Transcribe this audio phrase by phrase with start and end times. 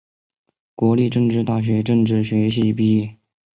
[0.73, 3.15] 国立政治大学政治学系毕业。